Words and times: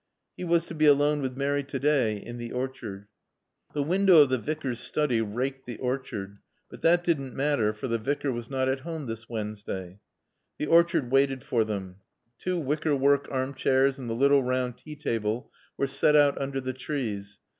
He 0.35 0.43
was 0.43 0.65
to 0.65 0.73
be 0.73 0.87
alone 0.87 1.21
with 1.21 1.37
Mary 1.37 1.63
to 1.65 1.77
day, 1.77 2.17
in 2.17 2.39
the 2.39 2.51
orchard. 2.53 3.05
The 3.75 3.83
window 3.83 4.23
of 4.23 4.29
the 4.29 4.39
Vicar's 4.39 4.79
study 4.79 5.21
raked 5.21 5.67
the 5.67 5.77
orchard. 5.77 6.39
But 6.71 6.81
that 6.81 7.03
didn't 7.03 7.35
matter, 7.35 7.71
for 7.71 7.87
the 7.87 7.99
Vicar 7.99 8.31
was 8.31 8.49
not 8.49 8.67
at 8.67 8.79
home 8.79 9.05
this 9.05 9.29
Wednesday. 9.29 9.99
The 10.57 10.65
orchard 10.65 11.11
waited 11.11 11.43
for 11.43 11.63
them. 11.63 11.97
Two 12.39 12.57
wicker 12.57 12.95
work 12.95 13.27
armchairs 13.29 13.99
and 13.99 14.09
the 14.09 14.15
little 14.15 14.41
round 14.41 14.77
tea 14.79 14.95
table 14.95 15.51
were 15.77 15.85
set 15.85 16.15
out 16.15 16.35
under 16.41 16.59
the 16.59 16.73
trees. 16.73 17.37